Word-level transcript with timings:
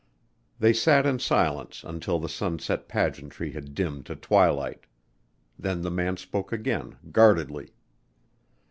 They 0.57 0.73
sat 0.73 1.05
in 1.05 1.19
silence 1.19 1.83
until 1.83 2.17
the 2.19 2.27
sunset 2.27 2.87
pageantry 2.87 3.51
had 3.51 3.75
dimmed 3.75 4.07
to 4.07 4.15
twilight. 4.15 4.85
Then 5.59 5.83
the 5.83 5.91
man 5.91 6.17
spoke 6.17 6.51
again, 6.51 6.97
guardedly. 7.11 7.75